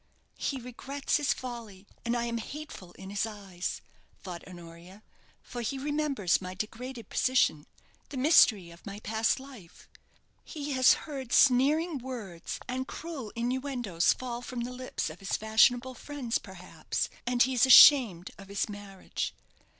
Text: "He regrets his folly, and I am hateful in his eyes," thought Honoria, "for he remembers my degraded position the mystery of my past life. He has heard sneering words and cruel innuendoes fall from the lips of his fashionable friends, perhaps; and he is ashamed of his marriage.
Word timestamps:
"He 0.39 0.59
regrets 0.59 1.17
his 1.17 1.31
folly, 1.31 1.85
and 2.03 2.17
I 2.17 2.23
am 2.25 2.39
hateful 2.39 2.91
in 2.93 3.11
his 3.11 3.27
eyes," 3.27 3.81
thought 4.23 4.43
Honoria, 4.47 5.03
"for 5.43 5.61
he 5.61 5.77
remembers 5.77 6.41
my 6.41 6.55
degraded 6.55 7.07
position 7.09 7.67
the 8.09 8.17
mystery 8.17 8.71
of 8.71 8.83
my 8.83 8.99
past 9.01 9.39
life. 9.39 9.87
He 10.43 10.71
has 10.71 10.93
heard 11.05 11.31
sneering 11.31 11.99
words 11.99 12.59
and 12.67 12.87
cruel 12.87 13.31
innuendoes 13.35 14.11
fall 14.13 14.41
from 14.41 14.61
the 14.61 14.73
lips 14.73 15.11
of 15.11 15.19
his 15.19 15.37
fashionable 15.37 15.93
friends, 15.93 16.39
perhaps; 16.39 17.07
and 17.27 17.43
he 17.43 17.53
is 17.53 17.67
ashamed 17.67 18.31
of 18.39 18.47
his 18.47 18.67
marriage. 18.67 19.35